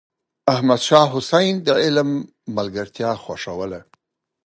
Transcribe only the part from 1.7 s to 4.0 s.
علم ملګرتيا خوښوله.